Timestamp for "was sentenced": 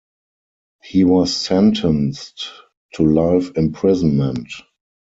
1.03-2.49